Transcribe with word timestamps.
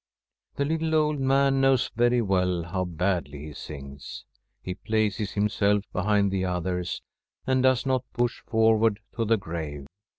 The 0.55 0.65
little 0.65 0.95
old 0.95 1.19
man 1.19 1.61
knows 1.61 1.91
very 1.95 2.23
well 2.23 2.63
how 2.63 2.85
badly 2.85 3.45
he 3.49 3.53
sings; 3.53 4.25
he 4.59 4.73
places 4.73 5.33
himself 5.33 5.83
behind 5.93 6.31
the 6.31 6.43
others, 6.43 7.03
and 7.45 7.61
does 7.61 7.85
not 7.85 8.11
push 8.11 8.39
forward 8.47 8.99
to 9.17 9.25
the 9.25 9.37
grave. 9.37 9.85